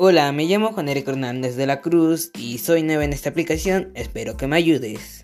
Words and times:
Hola, 0.00 0.30
me 0.30 0.44
llamo 0.44 0.70
Juan 0.70 0.88
Eric 0.88 1.08
Hernández 1.08 1.56
de 1.56 1.66
la 1.66 1.80
Cruz 1.80 2.30
y 2.38 2.58
soy 2.58 2.84
nuevo 2.84 3.02
en 3.02 3.12
esta 3.12 3.30
aplicación, 3.30 3.90
espero 3.96 4.36
que 4.36 4.46
me 4.46 4.54
ayudes. 4.54 5.17